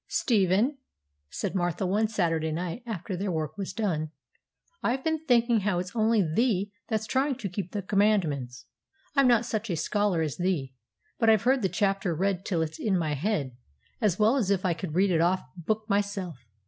[0.07, 0.79] 'Stephen,'
[1.29, 4.09] said Martha one Saturday night, after their work was done,
[4.81, 8.65] 'I've been thinking how it's only thee that's trying to keep the commandments.
[9.15, 10.73] I'm not such a scholar as thee;
[11.19, 13.55] but I've heard thy chapter read till it's in my head,
[14.01, 16.35] as well as if I could read it off book myself.